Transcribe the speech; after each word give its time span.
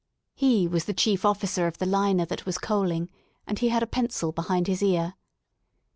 He 0.33 0.67
was 0.67 0.85
the 0.85 0.95
chief 0.95 1.23
officer 1.23 1.67
of 1.67 1.77
the 1.77 1.85
liner 1.85 2.25
that 2.25 2.43
was 2.43 2.57
coaling 2.57 3.11
and 3.45 3.59
he 3.59 3.69
had 3.69 3.83
a 3.83 3.85
pencil 3.85 4.31
behind 4.31 4.65
his 4.65 4.81
ear. 4.81 5.13